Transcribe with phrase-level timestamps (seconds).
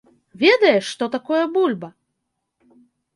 [0.43, 1.89] Ведаеш, што такое бульба?